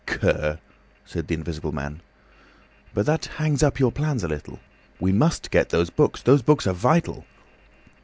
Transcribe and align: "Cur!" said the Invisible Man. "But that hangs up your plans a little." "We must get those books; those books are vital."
"Cur!" 0.07 0.57
said 1.05 1.27
the 1.27 1.35
Invisible 1.35 1.71
Man. 1.71 2.01
"But 2.95 3.05
that 3.05 3.25
hangs 3.37 3.61
up 3.61 3.79
your 3.79 3.91
plans 3.91 4.23
a 4.23 4.27
little." 4.27 4.59
"We 4.99 5.11
must 5.11 5.51
get 5.51 5.69
those 5.69 5.91
books; 5.91 6.23
those 6.23 6.41
books 6.41 6.65
are 6.65 6.73
vital." 6.73 7.23